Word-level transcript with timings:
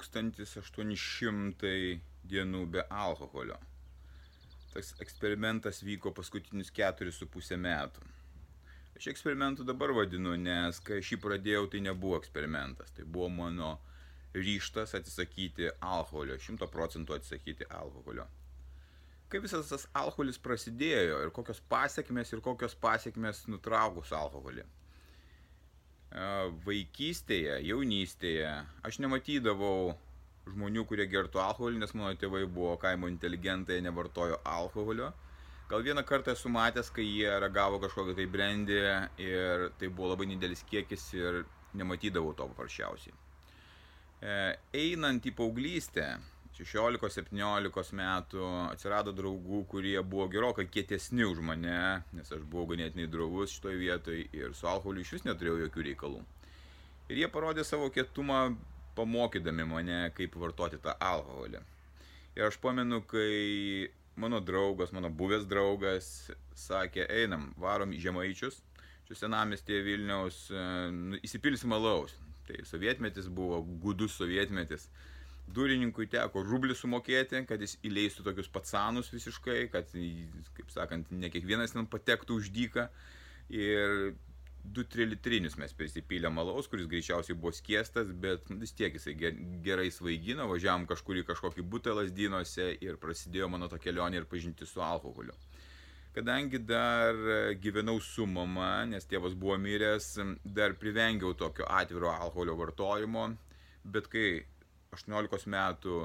1800 0.00 1.70
dienų 2.30 2.66
be 2.74 2.84
alkoholio. 2.90 3.56
Tas 4.74 4.94
eksperimentas 5.04 5.82
vyko 5.86 6.12
paskutinius 6.14 6.72
4,5 6.74 7.58
metų. 7.62 8.06
Aš 8.94 9.08
eksperimentų 9.10 9.66
dabar 9.66 9.92
vadinu, 9.94 10.36
nes 10.38 10.78
kai 10.82 11.00
aš 11.02 11.12
jį 11.14 11.18
pradėjau, 11.22 11.66
tai 11.70 11.80
nebuvo 11.82 12.18
eksperimentas. 12.20 12.90
Tai 12.94 13.04
buvo 13.06 13.28
mano 13.30 13.74
ryštas 14.34 14.94
atsisakyti 14.98 15.70
alkoholio, 15.80 16.38
100 16.38 16.70
procentų 16.70 17.18
atsisakyti 17.18 17.68
alkoholio. 17.70 18.26
Kai 19.30 19.40
visas 19.42 19.70
tas 19.70 19.88
alkoholis 19.98 20.38
prasidėjo 20.38 21.22
ir 21.24 21.34
kokios 21.34 21.60
pasiekmes 21.70 22.32
ir 22.34 22.42
kokios 22.44 22.74
pasiekmes 22.78 23.46
nutraukus 23.50 24.12
alkoholį 24.14 24.66
vaikystėje, 26.64 27.58
jaunystėje 27.66 28.50
aš 28.86 29.00
nematydavau 29.02 29.94
žmonių, 30.46 30.84
kurie 30.86 31.06
gertų 31.10 31.40
alkoholį, 31.42 31.80
nes 31.80 31.94
mano 31.96 32.14
tėvai 32.20 32.44
buvo 32.46 32.76
kaimo 32.78 33.08
inteligentai, 33.10 33.80
nevartojo 33.82 34.38
alkoholio. 34.44 35.12
Gal 35.70 35.82
vieną 35.82 36.04
kartą 36.04 36.34
esu 36.36 36.52
matęs, 36.52 36.90
kai 36.92 37.06
jie 37.06 37.30
ragavo 37.40 37.80
kažkokią 37.82 38.14
tai 38.18 38.26
brandį 38.30 38.80
ir 39.24 39.68
tai 39.80 39.88
buvo 39.88 40.12
labai 40.12 40.28
didelis 40.28 40.62
kiekis 40.68 41.06
ir 41.16 41.40
nematydavau 41.74 42.34
to 42.36 42.46
paprasčiausiai. 42.52 43.16
Einant 44.76 45.24
į 45.24 45.32
paauglystę, 45.36 46.06
16-17 46.54 47.96
metų 47.98 48.44
atsirado 48.70 49.10
draugų, 49.16 49.64
kurie 49.66 49.96
buvo 50.06 50.28
gerokai 50.30 50.68
kietesni 50.70 51.26
už 51.26 51.40
mane, 51.42 52.04
nes 52.14 52.30
aš 52.30 52.44
buvau 52.46 52.68
ganėtinai 52.70 53.08
drovus 53.10 53.56
šitoje 53.56 53.80
vietoje 53.80 54.28
ir 54.30 54.54
su 54.54 54.68
alkoholiu 54.70 55.02
iš 55.02 55.16
vis 55.16 55.24
neturėjau 55.26 55.64
jokių 55.64 55.86
reikalų. 55.88 56.20
Ir 57.10 57.24
jie 57.24 57.28
parodė 57.28 57.64
savo 57.66 57.90
kietumą 57.90 58.54
pamokydami 58.94 59.66
mane, 59.66 59.98
kaip 60.14 60.36
vartoti 60.38 60.78
tą 60.82 60.94
alkoholį. 61.02 61.58
Ir 62.38 62.46
aš 62.46 62.58
pamenu, 62.62 63.00
kai 63.02 63.90
mano 64.16 64.38
draugas, 64.40 64.92
mano 64.94 65.10
buvęs 65.10 65.48
draugas 65.50 66.10
sakė, 66.54 67.08
einam, 67.10 67.50
varom 67.58 67.90
į 67.94 67.98
Žemaičius, 68.06 68.60
čia 69.08 69.18
senamestėje 69.18 69.82
Vilniaus, 69.88 70.38
nu, 70.94 71.18
įsipilsim 71.26 71.74
alaus. 71.74 72.14
Tai 72.46 72.60
sovietmetis 72.68 73.26
buvo 73.32 73.62
gudus 73.82 74.14
sovietmetis 74.20 74.86
durininkui 75.46 76.06
teko 76.10 76.42
rublį 76.44 76.76
sumokėti, 76.78 77.44
kad 77.48 77.60
jis 77.60 77.76
įleistų 77.84 78.24
tokius 78.28 78.50
patsanus 78.52 79.10
visiškai, 79.12 79.66
kad, 79.72 79.90
kaip 80.56 80.70
sakant, 80.72 81.10
ne 81.12 81.30
kiekvienas 81.32 81.76
ten 81.76 81.88
patektų 81.90 82.40
už 82.40 82.52
dyką. 82.54 82.88
Ir 83.52 84.14
2-3 84.64 85.04
litrinius 85.10 85.58
mes 85.60 85.74
prisipylėm 85.76 86.38
alaus, 86.40 86.68
kuris 86.72 86.88
greičiausiai 86.88 87.36
buvo 87.36 87.52
skiestas, 87.52 88.08
bet 88.24 88.48
vis 88.48 88.72
tiek 88.72 88.94
jisai 88.96 89.12
gerai 89.64 89.90
svaigino, 89.92 90.46
važiavam 90.48 90.86
kažkur 90.88 91.20
į 91.20 91.26
kažkokį 91.28 91.66
butą 91.68 91.92
lasdynuose 91.98 92.70
ir 92.80 92.96
prasidėjo 93.02 93.50
mano 93.52 93.68
to 93.68 93.78
kelionė 93.82 94.22
ir 94.22 94.28
pažinti 94.30 94.66
su 94.68 94.80
alkoholiu. 94.80 95.36
Kadangi 96.14 96.60
dar 96.62 97.18
gyvenau 97.60 97.98
su 98.00 98.24
mama, 98.30 98.86
nes 98.86 99.04
tėvas 99.10 99.34
buvo 99.36 99.58
miręs, 99.58 100.12
dar 100.46 100.76
privengiau 100.80 101.34
tokio 101.34 101.66
atviro 101.66 102.12
alkoholio 102.14 102.54
vartojimo, 102.56 103.28
bet 103.84 104.06
kai 104.08 104.28
18 104.94 105.50
metų, 105.50 106.00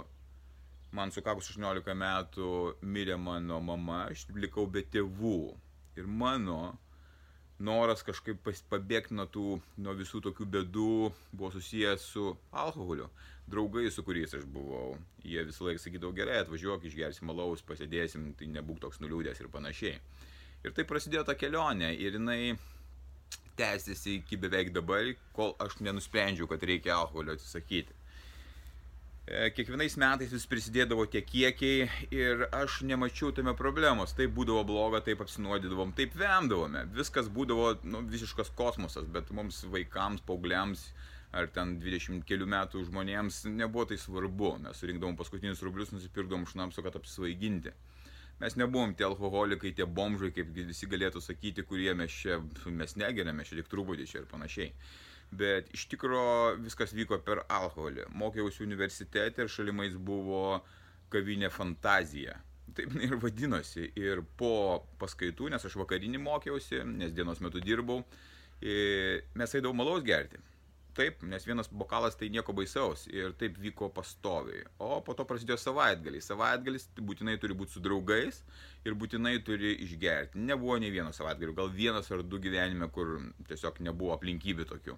man 0.98 1.14
sukakus 1.14 1.50
18 1.54 1.96
metų 1.96 2.52
mirė 2.82 3.18
mano 3.22 3.60
mama, 3.62 4.06
aš 4.10 4.28
likau 4.36 4.68
be 4.68 4.84
tėvų. 4.84 5.40
Ir 6.00 6.08
mano 6.08 6.78
noras 7.60 8.04
kažkaip 8.08 8.40
pabėgti 8.72 9.16
nuo, 9.18 9.28
tų, 9.28 9.60
nuo 9.84 9.96
visų 10.00 10.22
tokių 10.30 10.48
bėdų 10.56 10.94
buvo 11.34 11.52
susijęs 11.54 12.08
su 12.14 12.32
alkoholiu. 12.52 13.10
Draugai, 13.50 13.88
su 13.92 14.04
kuriais 14.06 14.34
aš 14.38 14.46
buvau, 14.46 14.94
jie 15.26 15.42
visą 15.48 15.66
laiką 15.66 15.82
sakydavo 15.82 16.14
gerai, 16.16 16.44
atvažiuok, 16.44 16.86
išgersim 16.86 17.32
alaus, 17.34 17.64
pasėdėsim, 17.66 18.30
tai 18.38 18.48
nebūk 18.54 18.80
toks 18.84 19.02
nuliūdęs 19.02 19.42
ir 19.42 19.50
panašiai. 19.52 19.96
Ir 20.64 20.76
tai 20.78 20.86
prasidėjo 20.86 21.26
ta 21.26 21.36
kelionė 21.40 21.90
ir 21.98 22.20
jinai 22.20 22.56
tęsiasi 23.60 24.20
iki 24.20 24.38
beveik 24.40 24.72
dabar, 24.76 25.10
kol 25.36 25.56
aš 25.60 25.80
nenusprendžiau, 25.84 26.48
kad 26.52 26.64
reikia 26.64 26.96
alkoholio 26.96 27.36
atsisakyti. 27.36 27.99
E, 29.30 29.52
kiekvienais 29.54 29.94
metais 30.02 30.32
vis 30.34 30.48
prisidėdavo 30.50 31.04
tie 31.14 31.20
kiekiai 31.22 31.84
ir 32.18 32.48
aš 32.50 32.80
nemačiau 32.90 33.30
tame 33.38 33.52
problemos. 33.58 34.16
Taip 34.18 34.32
būdavo 34.34 34.64
bloga, 34.66 35.04
taip 35.06 35.20
apsinuodydavom, 35.22 35.92
taip 36.00 36.16
vemdavome. 36.18 36.82
Viskas 36.96 37.30
būdavo 37.36 37.76
nu, 37.86 38.02
visiškas 38.10 38.50
kosmosas, 38.58 39.06
bet 39.14 39.30
mums 39.38 39.60
vaikams, 39.70 40.24
paaugliams 40.26 40.88
ar 41.30 41.46
ten 41.54 41.76
20 41.84 42.26
kelių 42.26 42.48
metų 42.50 42.82
žmonėms 42.88 43.44
nebuvo 43.52 43.86
tai 43.92 44.00
svarbu. 44.02 44.56
Mes 44.64 44.82
surinkdavom 44.82 45.20
paskutinius 45.20 45.62
rublius, 45.68 45.94
nusipirkdavom 45.94 46.48
šnapsų, 46.50 46.88
kad 46.88 46.98
apsvaiginti. 46.98 47.76
Mes 48.42 48.58
nebuvom 48.58 48.96
tie 48.98 49.06
alkoholikai, 49.06 49.76
tie 49.78 49.86
bomžai, 49.86 50.32
kaip 50.34 50.50
visi 50.58 50.90
galėtų 50.90 51.22
sakyti, 51.22 51.68
kurie 51.70 51.94
mes 51.94 52.18
čia, 52.24 52.42
mes 52.66 52.98
negeriame, 52.98 53.46
čia 53.46 53.62
tik 53.62 53.70
truputį 53.70 54.10
čia 54.10 54.24
ir 54.24 54.28
panašiai 54.34 54.74
bet 55.32 55.70
iš 55.74 55.86
tikro 55.92 56.56
viskas 56.60 56.94
vyko 56.96 57.20
per 57.26 57.44
alkoholį. 57.48 58.08
Mokiausi 58.18 58.66
universitete 58.66 59.46
ir 59.46 59.52
šalimais 59.52 59.96
buvo 59.96 60.60
kavinė 61.14 61.52
fantazija. 61.54 62.38
Taip 62.78 62.94
ir 63.02 63.18
vadinosi. 63.22 63.90
Ir 64.00 64.24
po 64.38 64.86
paskaitų, 65.02 65.50
nes 65.54 65.66
aš 65.66 65.78
vakarinį 65.82 66.22
mokiausi, 66.22 66.84
nes 66.86 67.14
dienos 67.16 67.42
metu 67.42 67.62
dirbau, 67.64 68.04
mes 68.62 69.56
eidavom 69.56 69.78
malaus 69.82 70.06
gerti. 70.06 70.42
Taip, 71.00 71.22
nes 71.24 71.46
vienas 71.48 71.70
bokalas 71.72 72.18
tai 72.20 72.28
nieko 72.34 72.52
baisaus 72.52 73.06
ir 73.08 73.32
taip 73.40 73.56
vyko 73.64 73.88
pastoviai. 73.96 74.66
O 74.84 74.98
po 75.06 75.14
to 75.16 75.24
prasidėjo 75.30 75.56
savaitgaliai. 75.62 76.24
Savaitgalis 76.26 76.90
būtinai 77.00 77.38
turi 77.40 77.56
būti 77.56 77.78
su 77.78 77.84
draugais 77.86 78.42
ir 78.84 78.98
būtinai 79.00 79.38
turi 79.48 79.78
išgerti. 79.86 80.42
Nebuvo 80.50 80.76
nei 80.84 80.92
vieno 80.92 81.14
savaitgalio, 81.16 81.56
gal 81.56 81.72
vienas 81.72 82.12
ar 82.12 82.26
du 82.28 82.42
gyvenime, 82.44 82.92
kur 82.92 83.16
tiesiog 83.48 83.80
nebuvo 83.88 84.12
aplinkybių 84.18 84.68
tokių 84.74 84.98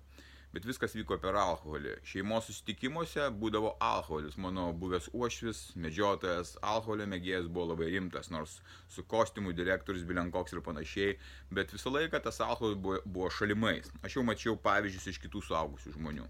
bet 0.53 0.65
viskas 0.67 0.95
vyko 0.97 1.17
per 1.23 1.37
alkoholį. 1.39 1.95
Šeimos 2.07 2.47
susitikimuose 2.49 3.29
būdavo 3.41 3.73
alkoholis. 3.81 4.37
Mano 4.41 4.69
buvęs 4.77 5.09
uošvis, 5.15 5.61
medžiotojas, 5.79 6.57
alkoholio 6.73 7.07
mėgėjas 7.11 7.47
buvo 7.47 7.71
labai 7.71 7.91
rimtas, 7.95 8.31
nors 8.33 8.59
su 8.91 9.03
kostiumu 9.03 9.55
direktorius 9.55 10.07
Bilenkoks 10.07 10.55
ir 10.55 10.63
panašiai, 10.65 11.17
bet 11.51 11.71
visą 11.75 11.93
laiką 11.93 12.21
tas 12.23 12.41
alkoholis 12.43 12.79
buvo, 12.83 12.99
buvo 13.05 13.31
šalimais. 13.31 13.91
Aš 14.03 14.19
jau 14.19 14.27
mačiau 14.27 14.57
pavyzdžius 14.59 15.13
iš 15.13 15.21
kitų 15.25 15.43
suaugusių 15.47 15.95
žmonių. 15.97 16.27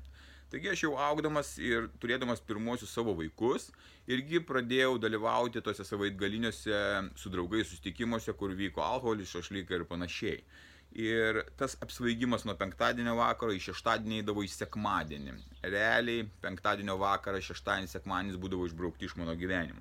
Taigi 0.51 0.67
aš 0.67 0.81
jau 0.83 0.97
augdamas 0.99 1.53
ir 1.63 1.85
turėdamas 2.03 2.41
pirmosius 2.43 2.91
savo 2.91 3.13
vaikus, 3.15 3.69
irgi 4.11 4.41
pradėjau 4.43 4.97
dalyvauti 4.99 5.61
tose 5.63 5.85
savaitgaliniuose 5.87 6.81
su 7.21 7.31
draugais 7.31 7.69
susitikimuose, 7.71 8.35
kur 8.35 8.51
vyko 8.59 8.83
alkoholis, 8.83 9.31
šašlykai 9.31 9.79
ir 9.79 9.85
panašiai. 9.87 10.41
Ir 10.99 11.45
tas 11.55 11.77
apsvaigimas 11.79 12.43
nuo 12.43 12.57
penktadienio 12.59 13.13
vakaro 13.15 13.53
į 13.55 13.61
šeštadienį 13.63 14.17
eidavo 14.19 14.43
į 14.43 14.49
sekmadienį. 14.51 15.37
Realiai 15.63 16.25
penktadienio 16.43 16.97
vakarą, 16.99 17.39
šeštadienį, 17.39 17.87
sekmadienis 17.87 18.39
būdavo 18.41 18.67
išbraukti 18.67 19.07
iš 19.07 19.15
mano 19.15 19.35
gyvenimo. 19.39 19.79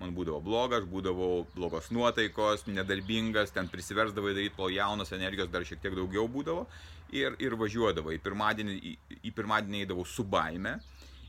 Man 0.00 0.14
būdavo 0.14 0.40
blogas, 0.42 0.84
būdavo 0.86 1.46
blogos 1.54 1.92
nuotaikos, 1.94 2.66
nedarbingas, 2.66 3.54
ten 3.54 3.70
prisiversdavai 3.70 4.34
daryti, 4.34 4.54
kol 4.56 4.74
jaunas 4.74 5.14
energijos 5.14 5.50
dar 5.50 5.66
šiek 5.66 5.82
tiek 5.82 5.94
daugiau 5.94 6.26
būdavo. 6.30 6.66
Ir, 7.14 7.38
ir 7.38 7.54
važiuodavo. 7.58 8.10
Į 8.14 8.18
pirmadienį, 8.26 8.76
į, 8.78 9.20
į 9.30 9.34
pirmadienį 9.38 9.84
eidavau 9.84 10.06
su 10.06 10.26
baime. 10.26 10.76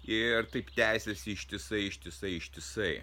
Ir 0.10 0.50
taip 0.50 0.74
tęsiasi 0.74 1.38
ištisai, 1.38 1.86
ištisai, 1.92 2.36
ištisai. 2.42 2.94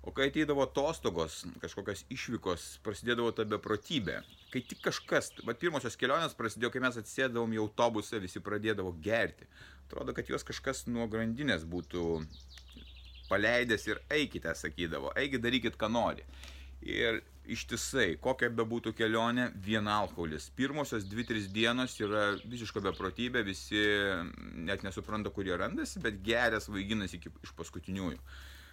O 0.00 0.12
kai 0.16 0.30
ateidavo 0.30 0.62
atostogos, 0.64 1.42
kažkokios 1.60 2.06
išvykos, 2.08 2.62
prasidėdavo 2.84 3.34
ta 3.36 3.44
beprotybė. 3.44 4.22
Kai 4.52 4.62
tik 4.64 4.80
kažkas, 4.86 5.28
va 5.44 5.52
pirmosios 5.52 5.98
kelionės 6.00 6.32
prasidėjo, 6.38 6.70
kai 6.72 6.80
mes 6.86 6.96
atsėdavom 7.02 7.52
į 7.52 7.60
autobusą, 7.60 8.20
visi 8.22 8.40
pradėdavo 8.40 8.94
gerti. 9.04 9.44
Atrodo, 9.84 10.14
kad 10.16 10.30
juos 10.30 10.46
kažkas 10.48 10.86
nuo 10.88 11.04
grandinės 11.10 11.66
būtų 11.68 12.22
paleidęs 13.28 13.84
ir 13.90 14.00
eikite, 14.16 14.54
sakydavo, 14.56 15.12
eikite, 15.20 15.42
darykit, 15.44 15.76
ką 15.76 15.90
nori. 15.92 16.24
Ir 16.80 17.20
ištisai, 17.50 18.14
kokia 18.24 18.48
bebūtų 18.56 18.94
kelionė, 18.96 19.50
vien 19.66 19.88
alkoholis. 19.90 20.48
Pirmosios 20.56 21.04
2-3 21.10 21.50
dienos 21.52 21.98
yra 22.00 22.24
visiška 22.40 22.80
beprotybė, 22.88 23.44
visi 23.44 23.82
net 24.64 24.86
nesupranta, 24.86 25.32
kur 25.34 25.44
jie 25.44 25.60
randasi, 25.60 26.00
bet 26.00 26.22
gerės 26.24 26.70
vaiginasi 26.72 27.20
iki 27.20 27.34
iš 27.44 27.52
paskutiniųjų. 27.58 28.20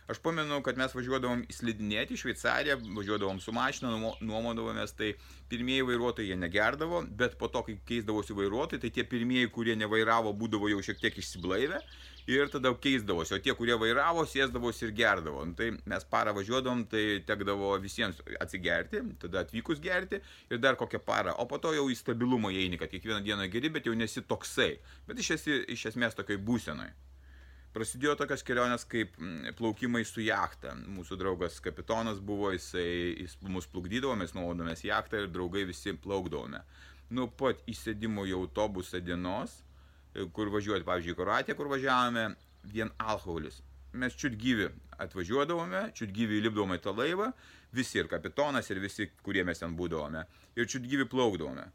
Aš 0.07 0.21
pamenu, 0.23 0.61
kad 0.63 0.77
mes 0.79 0.93
važiuodavom 0.95 1.41
įslidinėti 1.51 2.15
į 2.15 2.19
Šveicariją, 2.21 2.77
važiuodavom 2.95 3.41
su 3.43 3.51
mašina, 3.51 3.89
nuomodavomės, 4.23 4.93
tai 4.95 5.09
pirmieji 5.51 5.83
vairuotojai 5.89 6.29
jie 6.29 6.37
negerdavo, 6.39 7.01
bet 7.19 7.33
po 7.41 7.49
to, 7.51 7.65
kai 7.67 7.75
keisdavosi 7.89 8.37
vairuotojai, 8.37 8.79
tai 8.85 8.91
tie 8.95 9.03
pirmieji, 9.03 9.49
kurie 9.51 9.75
nevairavo, 9.75 10.31
būdavo 10.39 10.69
jau 10.71 10.79
šiek 10.87 11.01
tiek 11.01 11.17
išsiblaivę 11.19 11.81
ir 12.31 12.47
tada 12.53 12.71
keisdavosi, 12.85 13.33
o 13.35 13.39
tie, 13.43 13.51
kurie 13.59 13.75
vairavo, 13.81 14.23
sėsdavosi 14.27 14.87
ir 14.87 14.93
gerdavo. 14.95 15.43
Nu, 15.47 15.55
tai 15.59 15.73
mes 15.75 16.07
parą 16.07 16.31
važiuodavom, 16.39 16.85
tai 16.91 17.03
tekdavo 17.27 17.73
visiems 17.83 18.23
atsigerti, 18.39 19.03
tada 19.25 19.43
atvykus 19.43 19.83
gerti 19.83 20.21
ir 20.47 20.63
dar 20.63 20.79
kokią 20.79 21.03
parą, 21.03 21.35
o 21.35 21.47
po 21.51 21.59
to 21.59 21.75
jau 21.75 21.89
į 21.91 21.99
stabilumą 21.99 22.53
įeini, 22.55 22.79
kad 22.79 22.95
kiekvieną 22.95 23.19
dieną 23.27 23.51
geri, 23.51 23.75
bet 23.75 23.91
jau 23.91 23.95
nesi 23.95 24.23
toksai, 24.23 24.77
bet 25.07 25.19
iš, 25.19 25.33
esi, 25.35 25.59
iš 25.75 25.89
esmės 25.91 26.15
tokiai 26.15 26.39
būsenai. 26.39 26.93
Prasidėjo 27.75 28.15
tokios 28.17 28.41
kelionės 28.45 28.87
kaip 28.89 29.17
plaukimai 29.59 30.01
su 30.07 30.23
jachta. 30.23 30.73
Mūsų 30.75 31.17
draugas 31.19 31.59
kapitonas 31.61 32.21
buvo, 32.23 32.49
jisai 32.55 32.87
jis 33.19 33.37
mus 33.45 33.67
plukdydavo, 33.69 34.15
mes 34.17 34.33
nuodomės 34.33 34.85
jachtą 34.87 35.23
ir 35.23 35.31
draugai 35.33 35.67
visi 35.69 35.93
plaukdavome. 35.93 36.63
Nuo 37.13 37.27
pat 37.39 37.61
įsėdimo 37.69 38.25
į 38.27 38.33
autobusą 38.39 38.99
dienos 39.03 39.61
kur 40.33 40.51
važiuoti, 40.53 40.85
pavyzdžiui, 40.87 41.13
į 41.13 41.19
Kroatiją, 41.19 41.55
kur 41.57 41.69
važiavome, 41.71 42.27
vien 42.71 42.91
alkoholis. 42.97 43.61
Mes 43.97 44.15
čiut 44.17 44.37
gyvi 44.39 44.69
atvažiuodavome, 45.01 45.87
čiut 45.97 46.11
gyvi 46.13 46.39
įlipdavome 46.41 46.77
į 46.77 46.83
tą 46.83 46.93
laivą, 46.97 47.31
visi 47.75 48.01
ir 48.01 48.09
kapitonas, 48.11 48.69
ir 48.71 48.81
visi, 48.83 49.09
kurie 49.23 49.45
mes 49.47 49.61
ten 49.61 49.75
būdavome, 49.77 50.25
ir 50.57 50.69
čiut 50.69 50.87
gyvi 50.89 51.07
plaukdavome. 51.09 51.67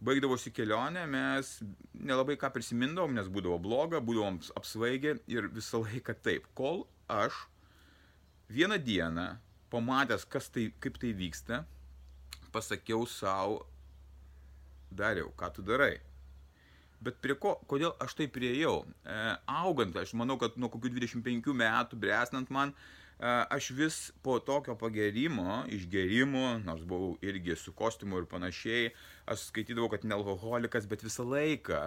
Baigdavosi 0.00 0.52
kelionė, 0.56 1.04
mes 1.10 1.58
nelabai 1.92 2.38
ką 2.40 2.48
prisimindavom, 2.54 3.12
nes 3.16 3.28
būdavo 3.28 3.58
bloga, 3.60 4.00
būdavom 4.00 4.38
apsvaigę 4.56 5.18
ir 5.28 5.48
visą 5.52 5.82
laiką 5.84 6.16
taip, 6.24 6.46
kol 6.56 6.86
aš 7.12 7.36
vieną 8.48 8.80
dieną, 8.80 9.26
pamatęs, 9.70 10.24
tai, 10.54 10.70
kaip 10.80 10.96
tai 11.02 11.12
vyksta, 11.16 11.64
pasakiau 12.54 13.04
savo, 13.06 13.66
dariau, 14.90 15.28
ką 15.36 15.52
tu 15.54 15.62
darai 15.62 15.98
Bet 17.00 17.16
prie 17.24 17.32
ko, 17.40 17.54
kodėl 17.64 17.94
aš 18.04 18.12
tai 18.18 18.26
priejau? 18.28 18.82
E, 19.08 19.14
augant, 19.48 19.94
aš 19.96 20.12
manau, 20.20 20.36
kad 20.40 20.58
nuo 20.60 20.68
kokių 20.68 20.90
25 20.98 21.54
metų, 21.56 21.96
bresnant 21.96 22.50
man, 22.52 22.74
e, 22.74 22.99
aš 23.20 23.70
vis 23.76 23.96
po 24.22 24.38
tokio 24.40 24.74
pagerimo, 24.80 25.64
išgerimo, 25.68 26.58
nors 26.64 26.84
buvau 26.88 27.16
irgi 27.22 27.56
su 27.56 27.72
kostiumu 27.72 28.18
ir 28.18 28.28
panašiai, 28.30 28.92
aš 29.26 29.50
skaitydavau, 29.50 29.90
kad 29.92 30.04
ne 30.04 30.16
alkoholikas, 30.16 30.88
bet 30.88 31.04
visą 31.04 31.26
laiką 31.28 31.82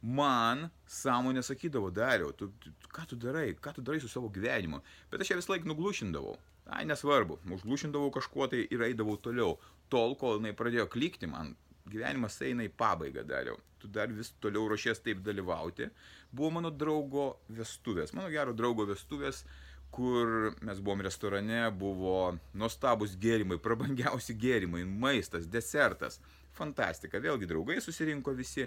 man 0.00 0.70
sąmonė 0.88 1.42
sakydavo, 1.44 1.90
dariau, 1.92 2.32
tu, 2.32 2.48
tu, 2.60 2.72
ką 2.88 3.04
tu 3.10 3.18
darai, 3.20 3.52
ką 3.52 3.74
tu 3.76 3.84
darai 3.84 4.00
su 4.00 4.08
savo 4.08 4.30
gyvenimu. 4.32 4.80
Bet 5.12 5.20
aš 5.20 5.34
ją 5.34 5.40
visą 5.42 5.54
laiką 5.54 5.68
nuglušindavau. 5.68 6.38
Ai, 6.70 6.84
nesvarbu, 6.88 7.40
užglušindavau 7.50 8.12
kažkuo 8.14 8.46
tai 8.48 8.62
ir 8.70 8.84
eidavau 8.86 9.18
toliau. 9.20 9.58
Tol, 9.92 10.14
kol 10.16 10.38
jinai 10.38 10.54
pradėjo 10.56 10.86
klikti 10.92 11.28
man, 11.28 11.56
gyvenimas 11.90 12.38
eina 12.46 12.64
į 12.64 12.72
pabaigą 12.78 13.24
dariau. 13.26 13.58
Tu 13.80 13.88
dar 13.88 14.12
vis 14.12 14.32
toliau 14.40 14.68
ruošies 14.70 15.00
taip 15.04 15.22
dalyvauti. 15.26 15.88
Buvo 16.30 16.52
mano 16.56 16.70
draugo 16.70 17.40
vestuvės, 17.48 18.14
mano 18.14 18.30
gero 18.32 18.54
draugo 18.56 18.86
vestuvės, 18.88 19.42
kur 19.94 20.52
mes 20.66 20.80
buvom 20.80 21.02
restorane, 21.06 21.64
buvo 21.74 22.36
nuostabus 22.54 23.16
gėrimai, 23.20 23.58
prabangiausi 23.62 24.36
gėrimai, 24.38 24.84
maistas, 24.86 25.48
desertas. 25.50 26.20
Fantastika, 26.54 27.20
vėlgi 27.22 27.46
draugai 27.46 27.78
susirinko 27.82 28.34
visi 28.36 28.66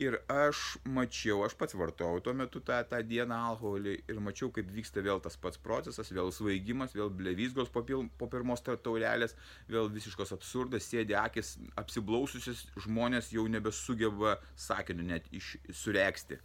Ir 0.00 0.16
aš 0.32 0.60
mačiau, 0.88 1.42
aš 1.44 1.52
pats 1.60 1.76
vartojau 1.76 2.20
tuo 2.24 2.32
metu 2.34 2.62
tą, 2.64 2.78
tą 2.88 2.98
dieną 3.06 3.36
alkoholį 3.50 3.92
ir 4.10 4.20
mačiau, 4.24 4.48
kaip 4.54 4.70
vyksta 4.72 5.02
vėl 5.04 5.20
tas 5.22 5.36
pats 5.38 5.60
procesas, 5.60 6.10
vėl 6.16 6.32
svaigimas, 6.32 6.94
vėl 6.96 7.12
blevizgos 7.12 7.70
po, 7.70 7.84
pil, 7.86 8.06
po 8.18 8.26
pirmos 8.32 8.64
taurelės, 8.64 9.36
vėl 9.68 9.90
visiškas 9.92 10.32
absurdas, 10.34 10.88
sėdi 10.88 11.16
akis, 11.18 11.54
apsiblaususius 11.78 12.64
žmonės 12.86 13.30
jau 13.36 13.44
nebesugeba 13.52 14.38
sakiniu 14.56 15.06
net 15.12 15.28
iš, 15.30 15.54
sureksti. 15.84 16.40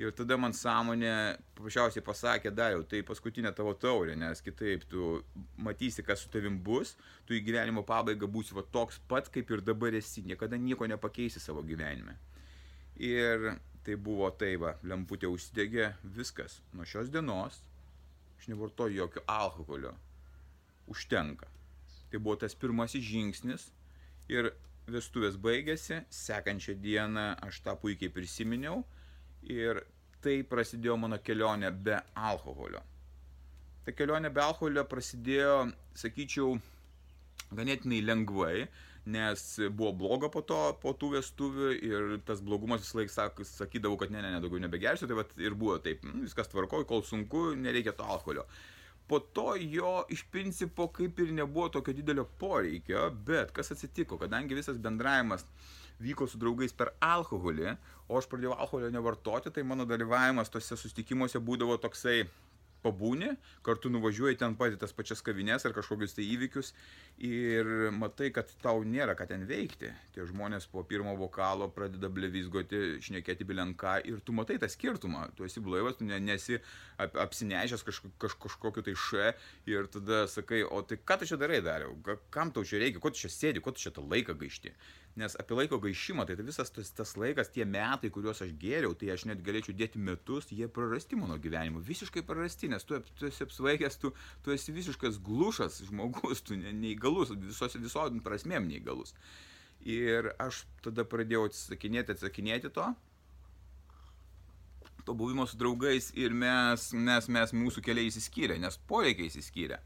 Ir 0.00 0.14
tada 0.16 0.38
man 0.40 0.54
sąmonė 0.56 1.12
paprasčiausiai 1.58 2.00
pasakė, 2.04 2.48
dariau, 2.56 2.80
tai 2.88 3.02
paskutinė 3.04 3.50
tavo 3.52 3.74
taurė, 3.76 4.14
nes 4.16 4.40
kitaip 4.40 4.86
tu 4.88 5.18
matysi, 5.60 6.00
kas 6.06 6.22
su 6.24 6.30
tavim 6.32 6.54
bus, 6.64 6.94
tu 7.28 7.34
į 7.36 7.42
gyvenimo 7.44 7.82
pabaigą 7.84 8.28
būsi 8.32 8.56
va 8.56 8.62
toks 8.72 8.96
pat, 9.10 9.28
kaip 9.34 9.50
ir 9.52 9.60
dabar 9.60 9.92
esi, 9.98 10.22
niekada 10.24 10.56
nieko 10.56 10.88
nepakeisi 10.88 11.42
savo 11.42 11.60
gyvenime. 11.66 12.14
Ir 12.96 13.50
tai 13.84 13.98
buvo 14.00 14.30
tai 14.40 14.54
va, 14.62 14.72
lemputė 14.88 15.28
užsidegė, 15.28 15.90
viskas. 16.16 16.62
Nuo 16.72 16.86
šios 16.88 17.10
dienos 17.12 17.58
aš 18.38 18.48
nevartoju 18.48 18.96
jokio 19.02 19.24
alkoholio. 19.28 19.92
Užtenka. 20.88 21.50
Tai 22.08 22.22
buvo 22.22 22.38
tas 22.40 22.56
pirmasis 22.56 23.04
žingsnis 23.04 23.68
ir 24.32 24.48
vestuvės 24.88 25.36
baigėsi, 25.36 26.00
sekančią 26.08 26.78
dieną 26.80 27.26
aš 27.44 27.60
tą 27.68 27.76
puikiai 27.84 28.08
prisiminiau 28.16 28.80
ir 29.48 29.82
tai 30.24 30.40
prasidėjo 30.46 30.96
mano 31.00 31.18
kelionė 31.24 31.70
be 31.72 31.96
alkoholio. 32.14 32.82
Ta 33.84 33.94
kelionė 33.96 34.30
be 34.34 34.42
alkoholio 34.44 34.84
prasidėjo, 34.88 35.70
sakyčiau, 35.96 36.58
ganėtinai 37.56 38.02
lengvai, 38.04 38.66
nes 39.10 39.44
buvo 39.72 39.92
bloga 39.96 40.28
po 40.32 40.42
to, 40.46 40.58
po 40.82 40.92
tų 40.92 41.14
vestuvių 41.16 41.70
ir 41.78 42.10
tas 42.28 42.42
blogumas 42.44 42.84
visą 42.84 43.00
laiką 43.00 43.14
sak, 43.14 43.40
sakydavau, 43.48 43.96
kad 44.00 44.12
ne, 44.12 44.20
ne, 44.20 44.34
ne, 44.34 44.42
daugiau 44.44 44.60
nebegersiu, 44.62 45.08
tai 45.08 45.16
vat, 45.22 45.32
ir 45.40 45.56
buvo 45.58 45.78
taip, 45.82 46.04
nu, 46.04 46.26
viskas 46.26 46.52
tvarkoju, 46.52 46.86
kol 46.90 47.02
sunku, 47.06 47.50
nereikia 47.56 47.96
to 47.96 48.04
alkoholio. 48.04 48.44
Po 49.10 49.18
to 49.18 49.56
jo 49.58 50.04
iš 50.14 50.22
principo 50.30 50.86
kaip 50.94 51.18
ir 51.18 51.32
nebuvo 51.34 51.68
tokio 51.74 51.94
didelio 51.98 52.24
poreikio, 52.38 53.08
bet 53.26 53.50
kas 53.56 53.72
atsitiko, 53.74 54.18
kadangi 54.20 54.54
visas 54.54 54.78
bendravimas 54.78 55.42
vyko 56.00 56.28
su 56.30 56.38
draugais 56.38 56.72
per 56.72 56.92
alkoholį, 57.04 57.74
o 58.08 58.20
aš 58.20 58.28
pradėjau 58.30 58.54
alkoholio 58.54 58.92
nevartoti, 58.94 59.50
tai 59.50 59.66
mano 59.66 59.84
dalyvavimas 59.88 60.52
tose 60.54 60.78
susitikimuose 60.78 61.42
būdavo 61.42 61.76
toksai 61.82 62.22
pabūni, 62.84 63.34
kartu 63.66 63.90
nuvažiuoji 63.92 64.38
ten 64.40 64.56
pat 64.58 64.74
į 64.74 64.80
tas 64.80 64.94
pačias 64.96 65.22
kavinės 65.24 65.66
ar 65.68 65.74
kažkokius 65.76 66.16
tai 66.16 66.26
įvykius 66.34 66.72
ir 67.26 67.90
matai, 67.94 68.30
kad 68.34 68.50
tau 68.64 68.84
nėra 68.86 69.16
ką 69.18 69.26
ten 69.30 69.44
veikti. 69.48 69.90
Tie 70.14 70.26
žmonės 70.28 70.68
po 70.70 70.84
pirmo 70.88 71.14
vokalo 71.20 71.68
pradeda 71.74 72.10
blevizgoti, 72.12 73.00
šnekėti 73.04 73.46
bilenką 73.48 73.98
ir 74.08 74.22
tu 74.24 74.34
matai 74.36 74.58
tą 74.62 74.70
skirtumą. 74.72 75.28
Tu 75.36 75.48
esi 75.48 75.62
blaivas, 75.64 75.98
tu 75.98 76.08
nesi 76.08 76.60
ap, 76.96 77.18
apsinešęs 77.26 77.84
kaž, 77.86 78.02
kaž, 78.22 78.38
kažkokiu 78.46 78.86
tai 78.86 78.96
še 78.96 79.34
ir 79.70 79.90
tada 79.92 80.24
sakai, 80.30 80.62
o 80.64 80.82
tai 80.82 81.00
ką 81.00 81.20
tu 81.20 81.30
čia 81.30 81.40
darai 81.40 81.60
dariau, 81.64 81.96
kam 82.32 82.54
tau 82.54 82.64
čia 82.64 82.80
reikia, 82.82 83.02
ko 83.02 83.12
tu 83.12 83.24
čia 83.24 83.32
sėdi, 83.32 83.62
ko 83.64 83.74
tu 83.74 83.82
čia 83.84 83.92
tą 83.94 84.04
laiką 84.06 84.36
gaišti. 84.40 84.74
Nes 85.18 85.34
apie 85.42 85.56
laiko 85.58 85.80
gaišimą, 85.82 86.22
tai, 86.26 86.36
tai 86.38 86.44
visas 86.46 86.70
tas, 86.70 86.92
tas 86.94 87.16
laikas, 87.18 87.50
tie 87.50 87.64
metai, 87.66 88.12
kuriuos 88.14 88.44
aš 88.44 88.52
gėriau, 88.60 88.94
tai 88.94 89.10
aš 89.10 89.24
net 89.26 89.42
galėčiau 89.42 89.74
dėti 89.74 89.98
metus, 89.98 90.52
jie 90.54 90.68
prarasti 90.70 91.18
mano 91.18 91.34
gyvenimo, 91.42 91.82
visiškai 91.82 92.22
prarasti, 92.26 92.70
nes 92.70 92.86
tu, 92.86 93.00
tu 93.18 93.26
esi 93.26 93.42
apsvaigęs, 93.42 93.98
tu, 93.98 94.12
tu 94.44 94.54
esi 94.54 94.74
visiškas 94.76 95.18
glušas 95.26 95.80
žmogus, 95.88 96.44
tu 96.46 96.58
ne, 96.60 96.70
neįgalus, 96.84 97.34
visos, 97.42 97.74
visom 97.82 98.22
prasmėm 98.22 98.70
neįgalus. 98.70 99.16
Ir 99.82 100.30
aš 100.38 100.62
tada 100.84 101.02
pradėjau 101.08 101.48
atsisakinėti, 101.48 102.14
atsakinėti 102.14 102.70
to, 102.76 102.86
to 105.08 105.16
buvimo 105.18 105.46
su 105.48 105.58
draugais 105.58 106.12
ir 106.14 106.36
mes, 106.36 106.92
mes, 106.94 107.26
mes 107.26 107.56
mūsų 107.56 107.82
keliai 107.82 108.12
įsiskyrė, 108.12 108.60
nes 108.62 108.78
poreikiai 108.86 109.32
įsiskyrė 109.32 109.80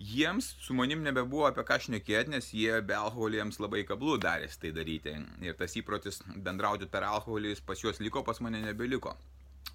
jiems 0.00 0.54
su 0.60 0.74
manim 0.74 1.02
nebebuvo 1.02 1.46
apie 1.48 1.64
ką 1.66 1.78
šnekėti, 1.86 2.32
nes 2.34 2.50
jie 2.56 2.80
be 2.82 2.96
alkoholį 2.98 3.40
jiems 3.40 3.60
labai 3.62 3.84
kablų 3.88 4.18
darės 4.22 4.58
tai 4.60 4.72
daryti. 4.74 5.14
Ir 5.44 5.54
tas 5.58 5.76
įprotis 5.78 6.20
bendrauti 6.34 6.88
per 6.90 7.06
alkoholį 7.06 7.54
pas 7.66 7.80
juos 7.80 8.00
liko, 8.02 8.24
pas 8.26 8.40
mane 8.40 8.62
nebeliko. 8.64 9.14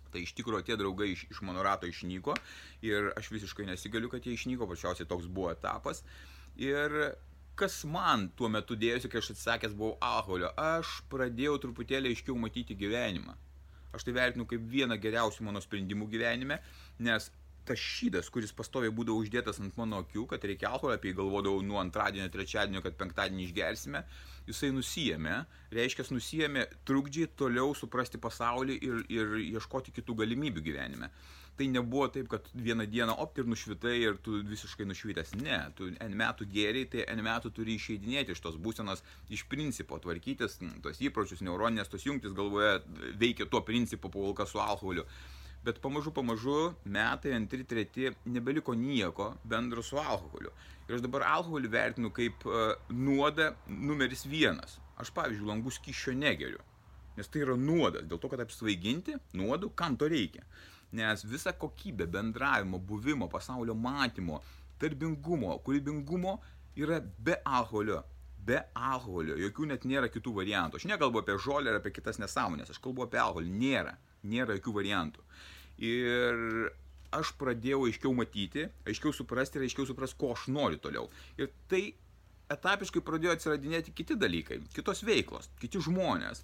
Tai 0.09 0.21
iš 0.25 0.33
tikrųjų 0.37 0.65
tie 0.65 0.77
draugai 0.77 1.11
iš, 1.13 1.25
iš 1.29 1.41
mano 1.45 1.63
rato 1.63 1.87
išnyko 1.87 2.35
ir 2.85 3.11
aš 3.17 3.29
visiškai 3.31 3.67
nesigaliu, 3.69 4.09
kad 4.09 4.25
jie 4.25 4.33
išnyko, 4.33 4.67
pačiausiai 4.69 5.07
toks 5.07 5.29
buvo 5.29 5.51
etapas. 5.53 6.03
Ir 6.57 7.13
kas 7.59 7.83
man 7.85 8.29
tuo 8.35 8.49
metu 8.49 8.75
dėjosi, 8.79 9.09
kai 9.11 9.21
aš 9.21 9.33
atsakęs 9.35 9.75
buvau 9.77 9.97
alkoholio, 10.03 10.49
aš 10.57 10.99
pradėjau 11.11 11.59
truputėlį 11.65 12.13
aiškiau 12.13 12.37
matyti 12.39 12.77
gyvenimą. 12.79 13.35
Aš 13.93 14.05
tai 14.05 14.13
vertinu 14.15 14.45
kaip 14.49 14.65
vieną 14.69 14.97
geriausių 15.01 15.45
mano 15.47 15.61
sprendimų 15.63 16.07
gyvenime, 16.11 16.59
nes 17.01 17.29
tas 17.69 17.79
šydas, 17.79 18.29
kuris 18.33 18.53
pastoviai 18.55 18.93
būdavo 18.95 19.21
uždėtas 19.23 19.61
ant 19.61 19.77
mano 19.79 20.01
akių, 20.03 20.25
kad 20.31 20.45
reikia 20.49 20.71
alkoholio, 20.71 20.97
apie 20.97 21.11
jį 21.11 21.19
galvodavau 21.21 21.63
nuo 21.65 21.79
antradienio, 21.81 22.29
trečiadienio, 22.33 22.81
kad 22.85 22.97
penktadienį 22.99 23.45
išgersime, 23.45 24.03
jisai 24.49 24.71
nusijėmė, 24.73 25.35
reiškia, 25.77 26.07
nusijėmė 26.15 26.65
trukdžiai 26.89 27.29
toliau 27.39 27.75
suprasti 27.77 28.21
pasaulį 28.21 28.79
ir, 28.89 29.03
ir 29.13 29.35
ieškoti 29.45 29.93
kitų 29.99 30.17
galimybių 30.23 30.65
gyvenime. 30.65 31.11
Tai 31.59 31.65
nebuvo 31.67 32.05
taip, 32.07 32.29
kad 32.31 32.45
vieną 32.55 32.85
dieną 32.87 33.17
opt 33.19 33.41
ir 33.41 33.47
nušvitai 33.51 33.97
ir 33.99 34.19
tu 34.23 34.37
visiškai 34.47 34.85
nušvitęs. 34.87 35.33
Ne, 35.41 35.57
tu 35.75 35.89
N 35.91 36.13
metų 36.21 36.47
geriai, 36.53 36.87
tai 36.87 37.03
N 37.11 37.19
metų 37.25 37.51
turi 37.57 37.75
išeidinėti 37.75 38.31
iš 38.31 38.39
tos 38.45 38.55
būsenos 38.55 39.03
iš 39.35 39.43
principo, 39.51 39.99
tvarkytis, 39.99 40.55
tos 40.85 41.01
įpročius, 41.03 41.43
neuroninės, 41.43 41.91
tos 41.91 42.07
jungtis 42.07 42.37
galvoje 42.37 42.79
veikia 43.19 43.49
tuo 43.51 43.59
principu, 43.67 44.07
po 44.13 44.31
kas 44.39 44.55
su 44.55 44.63
alkoholiu 44.63 45.03
bet 45.65 45.79
pamažu, 45.83 46.11
pamažu, 46.15 46.73
metai, 46.85 47.33
antri, 47.35 47.63
treti, 47.67 48.11
nebeliko 48.25 48.75
nieko 48.75 49.33
bendro 49.43 49.83
su 49.83 49.97
alkoholiu. 49.97 50.51
Ir 50.87 50.97
aš 50.97 51.03
dabar 51.05 51.25
alkoholį 51.27 51.69
vertinu 51.69 52.11
kaip 52.15 52.45
uh, 52.47 52.73
nuodą 52.89 53.51
numeris 53.67 54.25
vienas. 54.25 54.79
Aš, 54.99 55.11
pavyzdžiui, 55.15 55.47
langų 55.47 55.73
skyšio 55.75 56.15
negeriu. 56.17 56.61
Nes 57.17 57.27
tai 57.27 57.43
yra 57.43 57.55
nuodas, 57.59 58.07
dėl 58.07 58.19
to, 58.21 58.31
kad 58.31 58.41
apsvaiginti 58.43 59.17
nuodų, 59.37 59.73
kam 59.75 59.97
to 59.99 60.07
reikia. 60.11 60.45
Nes 60.95 61.25
visa 61.27 61.53
kokybė 61.53 62.07
bendravimo, 62.09 62.79
buvimo, 62.79 63.27
pasaulio 63.29 63.75
matymo, 63.77 64.39
darbingumo, 64.81 65.59
kūrybingumo 65.65 66.39
yra 66.79 67.01
be 67.19 67.35
alkoholio. 67.45 68.01
Be 68.47 68.59
alkoholio, 68.73 69.35
jokių 69.37 69.69
net 69.73 69.85
nėra 69.89 70.09
kitų 70.11 70.33
variantų. 70.39 70.79
Aš 70.79 70.87
nekalbu 70.89 71.21
apie 71.21 71.35
žolę 71.43 71.73
ar 71.73 71.79
apie 71.79 71.91
kitas 71.95 72.21
nesąmonės, 72.21 72.71
aš 72.73 72.79
kalbu 72.83 73.05
apie 73.05 73.19
alkoholį. 73.21 73.51
Nėra, 73.61 73.95
nėra 74.23 74.55
jokių 74.57 74.75
variantų. 74.79 75.25
Ir 75.89 76.69
aš 77.15 77.33
pradėjau 77.39 77.83
aiškiau 77.87 78.13
matyti, 78.15 78.67
aiškiau 78.87 79.13
suprasti 79.15 79.59
ir 79.59 79.67
aiškiau 79.67 79.87
suprasti, 79.89 80.17
ko 80.21 80.33
aš 80.35 80.47
noriu 80.53 80.79
toliau. 80.81 81.09
Ir 81.39 81.51
tai 81.71 81.83
etapiškai 82.53 83.03
pradėjo 83.05 83.35
atsiradinėti 83.35 83.93
kiti 83.95 84.17
dalykai, 84.17 84.59
kitos 84.73 85.03
veiklos, 85.05 85.49
kiti 85.61 85.81
žmonės. 85.85 86.43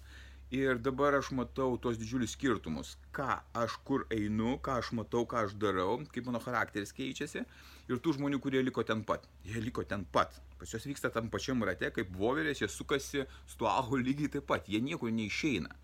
Ir 0.54 0.78
dabar 0.78 1.16
aš 1.18 1.32
matau 1.34 1.74
tos 1.82 1.96
didžiulius 1.98 2.36
skirtumus, 2.36 2.92
ką 3.10 3.40
aš 3.58 3.80
kur 3.86 4.04
einu, 4.14 4.54
ką 4.62 4.76
aš 4.78 4.92
matau, 4.94 5.24
ką 5.26 5.40
aš 5.42 5.56
darau, 5.58 5.96
kaip 6.12 6.28
mano 6.28 6.38
charakteris 6.38 6.94
keičiasi. 6.94 7.42
Ir 7.90 7.98
tų 8.02 8.14
žmonių, 8.14 8.38
kurie 8.42 8.62
liko 8.62 8.84
ten 8.86 9.02
pat. 9.06 9.26
Jie 9.42 9.58
liko 9.64 9.82
ten 9.82 10.04
pat. 10.06 10.38
Pas 10.60 10.70
juos 10.70 10.86
vyksta 10.86 11.10
tam 11.10 11.32
pačiam 11.34 11.66
rate, 11.66 11.90
kaip 11.90 12.14
voverės, 12.14 12.62
jie 12.62 12.70
sukasi 12.70 13.26
su 13.46 13.58
tuo 13.58 13.72
ahu 13.72 13.98
lygiai 13.98 14.30
taip 14.36 14.46
pat. 14.46 14.70
Jie 14.70 14.78
niekur 14.82 15.10
neišeina 15.10 15.74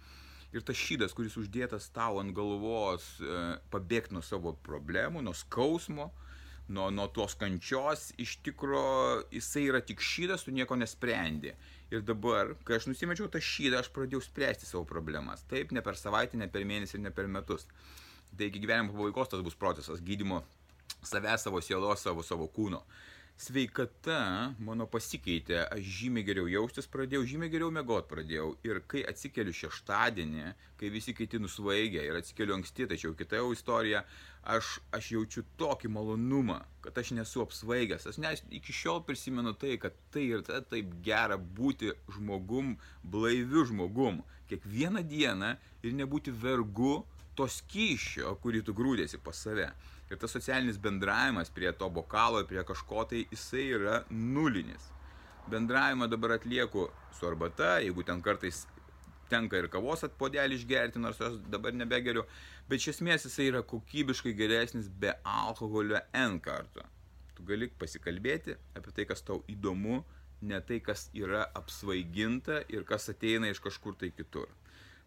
ir 0.52 0.62
tas 0.62 0.76
šydas, 0.76 1.14
kuris 1.16 1.36
uždėtas 1.40 1.88
tau 1.96 2.20
ant 2.20 2.34
galvos, 2.36 3.06
e, 3.18 3.42
pabėgti 3.72 4.14
nuo 4.14 4.22
savo 4.22 4.52
problemų, 4.66 5.24
nuo 5.24 5.34
skausmo, 5.36 6.10
nuo, 6.72 6.88
nuo 6.94 7.06
tos 7.14 7.36
kančios, 7.38 8.10
iš 8.22 8.38
tikro 8.46 8.82
jisai 9.34 9.66
yra 9.70 9.82
tik 9.84 10.02
šydas, 10.02 10.46
tu 10.46 10.54
nieko 10.54 10.78
nesprendi. 10.80 11.54
Ir 11.92 12.04
dabar, 12.08 12.54
kai 12.64 12.78
aš 12.78 12.88
nusimečiau 12.88 13.28
tą 13.32 13.40
šydą, 13.44 13.82
aš 13.82 13.92
pradėjau 13.92 14.22
spręsti 14.24 14.68
savo 14.68 14.86
problemas. 14.88 15.44
Taip, 15.50 15.74
ne 15.76 15.84
per 15.84 15.98
savaitę, 16.00 16.40
ne 16.40 16.48
per 16.48 16.64
mėnesį 16.68 16.98
ir 16.98 17.04
ne 17.06 17.12
per 17.14 17.28
metus. 17.28 17.66
Tai 18.32 18.48
iki 18.48 18.62
gyvenimo 18.62 18.96
pabaigos 18.96 19.28
tas 19.28 19.44
bus 19.44 19.58
procesas 19.60 20.00
gydymo 20.00 20.40
savęs, 21.04 21.44
savo 21.44 21.60
sielos, 21.60 22.00
savo, 22.00 22.24
savo 22.24 22.48
kūno 22.48 22.80
sveikata 23.42 24.54
mano 24.62 24.86
pasikeitė, 24.90 25.64
aš 25.74 25.86
žymiai 25.98 26.26
geriau 26.26 26.48
jaustis 26.50 26.86
pradėjau, 26.90 27.24
žymiai 27.32 27.50
geriau 27.50 27.72
mėgot 27.74 28.06
pradėjau. 28.10 28.52
Ir 28.66 28.80
kai 28.90 29.02
atsikeliu 29.08 29.54
šeštadienį, 29.56 30.52
kai 30.78 30.90
visi 30.94 31.14
kiti 31.16 31.40
nusvaigia 31.42 32.04
ir 32.06 32.18
atsikeliu 32.20 32.54
anksti, 32.58 32.86
tačiau 32.92 33.16
kita 33.18 33.40
jau 33.40 33.50
istorija, 33.54 34.04
aš, 34.54 34.76
aš 34.94 35.10
jaučiu 35.16 35.44
tokį 35.58 35.90
malonumą, 35.96 36.60
kad 36.84 36.98
aš 37.02 37.14
nesu 37.18 37.42
apsvaigęs. 37.42 38.06
Aš 38.10 38.20
nes 38.22 38.44
iki 38.50 38.74
šiol 38.74 39.02
prisimenu 39.06 39.54
tai, 39.58 39.74
kad 39.82 39.96
tai 40.14 40.28
ir 40.30 40.46
tai 40.46 40.62
taip 40.74 40.94
gera 41.06 41.38
būti 41.38 41.94
žmogum, 42.14 42.76
blaiviu 43.02 43.66
žmogum. 43.70 44.22
Kiekvieną 44.50 45.02
dieną 45.08 45.56
ir 45.82 45.98
nebūti 45.98 46.34
vergu 46.34 47.00
to 47.38 47.48
skyšio, 47.48 48.34
kurį 48.42 48.62
tu 48.66 48.74
grūdėsi 48.76 49.20
pas 49.24 49.38
save. 49.46 49.68
Ir 50.12 50.20
tas 50.20 50.34
socialinis 50.34 50.80
bendravimas 50.82 51.50
prie 51.50 51.70
to 51.72 51.88
bokalo, 51.88 52.42
prie 52.48 52.64
kažko 52.68 53.06
tai, 53.08 53.24
jisai 53.32 53.68
yra 53.78 54.02
nulinis. 54.10 54.90
Bendravimą 55.50 56.06
dabar 56.10 56.36
atlieku 56.36 56.86
su 57.16 57.26
arbata, 57.26 57.78
jeigu 57.82 58.04
ten 58.06 58.20
kartais 58.22 58.66
tenka 59.32 59.58
ir 59.58 59.68
kavos 59.72 60.04
atpodelį 60.06 60.58
išgerti, 60.60 61.00
nors 61.02 61.20
jos 61.22 61.38
dabar 61.50 61.74
nebegeriu, 61.74 62.26
bet 62.68 62.82
iš 62.82 62.92
esmės 62.96 63.26
jisai 63.26 63.48
yra 63.50 63.62
kokybiškai 63.66 64.34
geresnis 64.38 64.90
be 65.02 65.14
alkoholio 65.24 66.02
N 66.12 66.38
kartų. 66.44 66.84
Tu 67.36 67.46
gali 67.48 67.70
pasikalbėti 67.80 68.58
apie 68.76 68.92
tai, 68.92 69.08
kas 69.08 69.24
tau 69.24 69.40
įdomu, 69.50 70.02
ne 70.42 70.60
tai, 70.68 70.82
kas 70.84 71.08
yra 71.16 71.46
apsvaiginta 71.58 72.62
ir 72.68 72.84
kas 72.84 73.08
ateina 73.12 73.50
iš 73.50 73.62
kažkur 73.64 73.96
tai 73.98 74.12
kitur. 74.14 74.50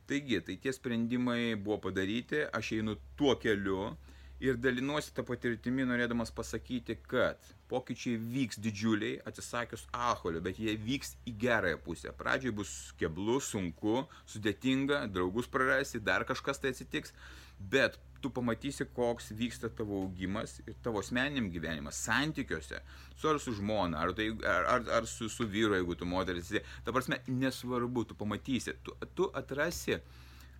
Taigi, 0.05 0.41
tai 0.45 0.57
tie 0.61 0.73
sprendimai 0.73 1.55
buvo 1.55 1.79
padaryti, 1.87 2.43
aš 2.53 2.75
einu 2.77 2.93
tuo 3.17 3.33
keliu 3.41 3.95
ir 4.43 4.57
dalinuosi 4.59 5.13
tą 5.15 5.23
patirtimį 5.25 5.87
norėdamas 5.89 6.33
pasakyti, 6.35 6.97
kad 7.09 7.41
pokyčiai 7.71 8.19
vyks 8.19 8.59
didžiuliai 8.61 9.21
atsisakius 9.29 9.85
alkoholio, 9.95 10.43
bet 10.45 10.59
jie 10.61 10.75
vyks 10.77 11.15
į 11.25 11.33
gerąją 11.41 11.79
pusę. 11.85 12.13
Pradžioj 12.19 12.53
bus 12.59 12.73
keblu, 12.99 13.39
sunku, 13.41 14.03
sudėtinga, 14.29 15.05
draugus 15.15 15.49
prarasi, 15.51 16.03
dar 16.03 16.27
kažkas 16.27 16.61
tai 16.61 16.75
atsitiks, 16.75 17.15
bet 17.57 17.97
tu 18.21 18.31
pamatysi, 18.33 18.87
koks 18.95 19.31
vyksta 19.37 19.69
tavo 19.69 20.01
augimas 20.03 20.59
ir 20.65 20.77
tavo 20.83 21.01
asmeniniam 21.03 21.49
gyvenimas, 21.53 21.99
santykiuose, 22.07 22.81
su 23.15 23.29
ar 23.29 23.39
su 23.39 23.55
žmona, 23.57 24.01
ar, 24.01 24.13
tai, 24.17 24.29
ar, 24.43 24.69
ar, 24.75 24.85
ar 24.99 25.09
su, 25.09 25.29
su 25.29 25.47
vyru, 25.47 25.75
jeigu 25.77 25.97
tu 25.99 26.07
moteris. 26.09 26.53
Ta 26.85 26.93
prasme, 26.95 27.21
nesvarbu, 27.27 28.05
tu 28.09 28.17
pamatysi, 28.17 28.77
tu, 28.83 28.95
tu 29.17 29.29
atrasi, 29.33 29.99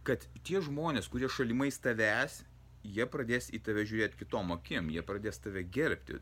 kad 0.06 0.26
tie 0.46 0.62
žmonės, 0.62 1.10
kurie 1.10 1.32
šalimais 1.32 1.82
tavęs 1.82 2.44
jie 2.86 3.06
pradės 3.10 3.50
į 3.54 3.62
tave 3.66 3.86
žiūrėti 3.88 4.20
kitom 4.22 4.54
akim, 4.56 4.90
jie 4.94 5.04
pradės 5.06 5.42
tave 5.42 5.64
gerbti. 5.78 6.20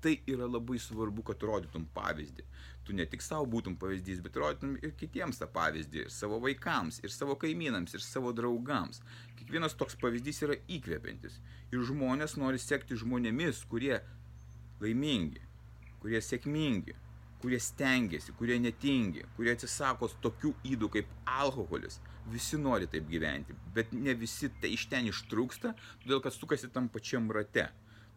Tai 0.00 0.12
yra 0.30 0.46
labai 0.46 0.78
svarbu, 0.78 1.24
kad 1.26 1.42
rodytum 1.42 1.88
pavyzdį. 1.94 2.44
Tu 2.86 2.94
ne 2.94 3.04
tik 3.10 3.24
savo 3.24 3.48
būtum 3.50 3.74
pavyzdys, 3.80 4.20
bet 4.24 4.36
rodytum 4.38 4.76
ir 4.78 4.92
kitiems 5.00 5.40
tą 5.40 5.48
pavyzdį, 5.50 6.04
ir 6.04 6.12
savo 6.14 6.38
vaikams, 6.44 7.00
ir 7.02 7.10
savo 7.10 7.34
kaimynams, 7.40 7.96
ir 7.98 8.04
savo 8.04 8.30
draugams. 8.36 9.02
Kiekvienas 9.40 9.74
toks 9.80 9.98
pavyzdys 9.98 10.38
yra 10.46 10.56
įkvepiantis. 10.70 11.40
Ir 11.74 11.82
žmonės 11.90 12.38
nori 12.38 12.62
sekti 12.62 12.96
žmonėmis, 13.02 13.64
kurie 13.72 13.98
laimingi, 14.80 15.42
kurie 15.98 16.22
sėkmingi, 16.22 16.94
kurie 17.42 17.58
stengiasi, 17.62 18.32
kurie 18.38 18.58
netingi, 18.62 19.26
kurie 19.36 19.52
atsisako 19.54 20.08
tokių 20.22 20.54
įdų 20.74 20.90
kaip 20.94 21.10
alkoholis, 21.38 21.98
visi 22.30 22.58
nori 22.60 22.88
taip 22.90 23.10
gyventi, 23.10 23.56
bet 23.74 23.92
ne 23.92 24.14
visi 24.18 24.50
tai 24.62 24.72
iš 24.74 24.86
ten 24.90 25.10
ištrūksta, 25.10 25.74
todėl 26.02 26.22
kad 26.24 26.34
sukasi 26.34 26.70
tam 26.72 26.88
pačiam 26.92 27.30
rate. 27.34 27.68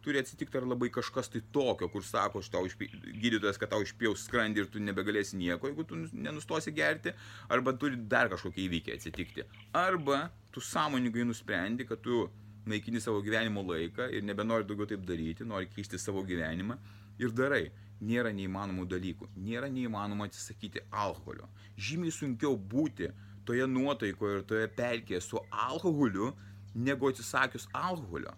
Turi 0.02 0.18
atsitikti 0.18 0.58
ar 0.58 0.66
labai 0.66 0.88
kažkas 0.90 1.30
tai 1.30 1.40
tokio, 1.54 1.86
kur 1.92 2.02
sako, 2.02 2.42
tau 2.50 2.66
išpė... 2.66 2.88
gydytojas, 3.22 3.58
kad 3.60 3.70
tau 3.70 3.84
išpjaus 3.84 4.24
skrandį 4.26 4.64
ir 4.64 4.70
tu 4.72 4.82
nebegalėsi 4.82 5.38
nieko, 5.38 5.70
jeigu 5.70 5.86
tu 5.86 5.98
nenustosi 6.10 6.74
gerti, 6.74 7.12
arba 7.52 7.76
turi 7.78 8.00
dar 8.10 8.30
kažkokie 8.32 8.64
įvykiai 8.66 8.98
atsitikti. 8.98 9.46
Arba 9.78 10.24
tu 10.50 10.60
sąmoningai 10.64 11.28
nusprendi, 11.28 11.86
kad 11.86 12.02
tu 12.02 12.24
naikini 12.66 13.00
savo 13.00 13.22
gyvenimo 13.22 13.62
laiką 13.66 14.10
ir 14.14 14.26
nebenori 14.26 14.66
daugiau 14.66 14.90
taip 14.90 15.06
daryti, 15.06 15.46
nori 15.46 15.70
keisti 15.70 15.98
savo 15.98 16.22
gyvenimą 16.26 16.78
ir 17.22 17.34
darai. 17.34 17.64
Nėra 18.02 18.32
neįmanomų 18.34 18.88
dalykų, 18.90 19.28
nėra 19.38 19.68
neįmanoma 19.70 20.26
atsisakyti 20.26 20.80
alkoholio. 20.90 21.46
Žymiai 21.78 22.10
sunkiau 22.10 22.56
būti 22.58 23.12
toje 23.46 23.68
nuotaikoje 23.70 24.40
ir 24.40 24.42
toje 24.50 24.70
pelkėje 24.74 25.20
su 25.22 25.38
alkoholiu, 25.68 26.32
negu 26.74 27.12
atsisakius 27.12 27.68
alkoholio. 27.72 28.32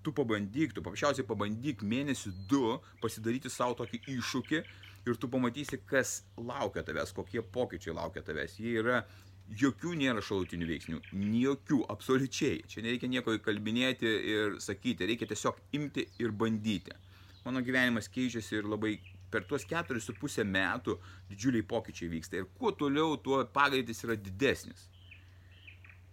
Tu 0.00 0.12
pabandyk, 0.16 0.72
tu 0.72 0.84
paprasčiausiai 0.84 1.26
pabandyk 1.28 1.82
mėnesį 1.84 2.32
du 2.48 2.78
pasidaryti 3.02 3.52
savo 3.52 3.76
tokį 3.82 4.00
iššūkį 4.14 4.60
ir 5.08 5.18
tu 5.20 5.28
pamatysi, 5.32 5.80
kas 5.88 6.22
laukia 6.36 6.84
tavęs, 6.86 7.12
kokie 7.16 7.42
pokyčiai 7.42 7.96
laukia 7.96 8.22
tavęs. 8.24 8.56
Jie 8.60 8.78
yra, 8.80 9.02
jokių 9.60 9.94
nėra 10.00 10.22
šalutinių 10.24 10.68
veiksnių, 10.70 11.00
jokių, 11.42 11.80
absoliučiai. 11.92 12.62
Čia 12.70 12.84
nereikia 12.86 13.10
nieko 13.10 13.34
įkalbinėti 13.36 14.10
ir 14.34 14.58
sakyti, 14.62 15.08
reikia 15.10 15.28
tiesiog 15.30 15.60
imti 15.76 16.06
ir 16.22 16.32
bandyti. 16.32 16.96
Mano 17.44 17.62
gyvenimas 17.64 18.08
keičiasi 18.12 18.60
ir 18.60 18.68
labai 18.68 18.98
per 19.30 19.46
tuos 19.48 19.64
keturis 19.68 20.06
su 20.08 20.14
pusę 20.18 20.44
metų 20.44 20.96
didžiuliai 21.30 21.66
pokyčiai 21.66 22.10
vyksta. 22.12 22.40
Ir 22.40 22.48
kuo 22.58 22.72
toliau, 22.76 23.16
tuo 23.16 23.42
pagreitis 23.54 24.04
yra 24.06 24.16
didesnis. 24.18 24.88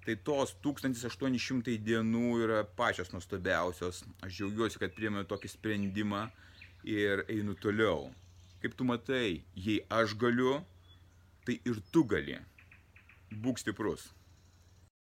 Tai 0.07 0.13
tos 0.23 0.53
1800 0.63 1.73
dienų 1.83 2.37
yra 2.45 2.61
pačios 2.79 3.09
nuostabiausios. 3.11 4.05
Aš 4.23 4.37
džiaugiuosi, 4.37 4.79
kad 4.79 4.93
priėmiau 4.95 5.27
tokį 5.27 5.51
sprendimą 5.51 6.21
ir 6.87 7.25
einu 7.27 7.57
toliau. 7.59 8.05
Kaip 8.63 8.77
tu 8.79 8.87
matai, 8.87 9.41
jei 9.59 9.81
aš 9.91 10.15
galiu, 10.15 10.61
tai 11.43 11.57
ir 11.67 11.81
tu 11.91 12.05
gali. 12.07 12.39
Būk 13.43 13.59
stiprus. 13.59 14.07